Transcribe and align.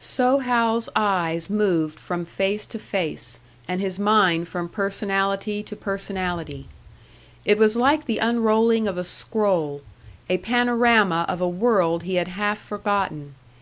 So 0.00 0.40
Hal's 0.40 0.90
eyes 0.94 1.48
moved 1.48 1.98
from 1.98 2.26
face 2.26 2.66
to 2.66 2.78
face, 2.78 3.38
and 3.66 3.80
his 3.80 3.98
mind 3.98 4.46
from 4.46 4.68
personality 4.68 5.62
to 5.62 5.74
personality. 5.74 6.68
It 7.46 7.56
was 7.56 7.74
like 7.74 8.04
the 8.04 8.18
unrolling 8.18 8.86
of 8.86 8.98
a 8.98 9.04
scroll; 9.04 9.80
a 10.28 10.36
panorama 10.36 11.24
of 11.30 11.40
a 11.40 11.48
world 11.48 12.02
he 12.02 12.16
had 12.16 12.28
half 12.28 12.58
forgotten. 12.58 13.36